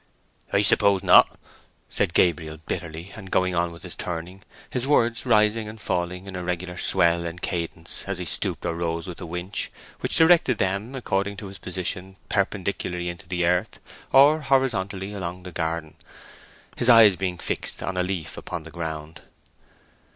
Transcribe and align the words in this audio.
"I 0.51 0.63
suppose 0.63 1.03
not," 1.03 1.37
said 1.87 2.15
Gabriel 2.15 2.57
bitterly, 2.65 3.11
and 3.15 3.29
going 3.29 3.53
on 3.53 3.71
with 3.71 3.83
his 3.83 3.95
turning, 3.95 4.41
his 4.67 4.87
words 4.87 5.27
rising 5.27 5.69
and 5.69 5.79
falling 5.79 6.25
in 6.25 6.35
a 6.35 6.43
regular 6.43 6.75
swell 6.75 7.23
and 7.23 7.39
cadence 7.39 8.03
as 8.07 8.17
he 8.17 8.25
stooped 8.25 8.65
or 8.65 8.73
rose 8.73 9.05
with 9.05 9.19
the 9.19 9.27
winch, 9.27 9.71
which 9.99 10.17
directed 10.17 10.57
them, 10.57 10.95
according 10.95 11.37
to 11.37 11.47
his 11.49 11.59
position, 11.59 12.15
perpendicularly 12.29 13.09
into 13.09 13.27
the 13.27 13.45
earth, 13.45 13.79
or 14.11 14.39
horizontally 14.41 15.13
along 15.13 15.43
the 15.43 15.51
garden, 15.51 15.93
his 16.77 16.89
eyes 16.89 17.15
being 17.15 17.37
fixed 17.37 17.83
on 17.83 17.95
a 17.95 18.01
leaf 18.01 18.37
upon 18.37 18.63
the 18.63 18.71
ground. 18.71 19.21